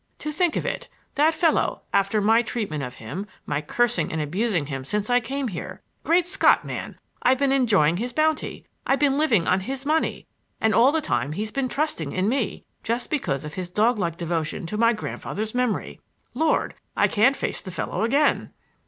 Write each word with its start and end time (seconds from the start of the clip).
To 0.17 0.31
think 0.31 0.55
of 0.55 0.65
it—that 0.65 1.35
fellow, 1.35 1.83
after 1.93 2.21
my 2.21 2.41
treatment 2.41 2.81
of 2.81 2.95
him—my 2.95 3.61
cursing 3.61 4.11
and 4.11 4.19
abusing 4.19 4.65
him 4.65 4.83
since 4.83 5.11
I 5.11 5.19
came 5.19 5.49
here! 5.49 5.83
Great 6.03 6.25
Scott, 6.25 6.65
man, 6.65 6.97
I've 7.21 7.37
been 7.37 7.51
enjoying 7.51 7.97
his 7.97 8.11
bounty, 8.11 8.65
I've 8.87 8.97
been 8.97 9.19
living 9.19 9.45
on 9.47 9.59
his 9.59 9.85
money! 9.85 10.25
And 10.59 10.73
all 10.73 10.91
the 10.91 11.01
time 11.01 11.33
he's 11.33 11.51
been 11.51 11.69
trusting 11.69 12.13
in 12.13 12.27
me, 12.27 12.65
just 12.81 13.11
because 13.11 13.45
of 13.45 13.53
his 13.53 13.69
dog 13.69 13.99
like 13.99 14.17
devotion 14.17 14.65
to 14.65 14.75
my 14.77 14.91
grandfather's 14.91 15.53
memory. 15.53 16.01
Lord, 16.33 16.73
I 16.97 17.07
can't 17.07 17.37
face 17.37 17.61
the 17.61 17.69
fellow 17.69 18.01
again!" 18.03 18.51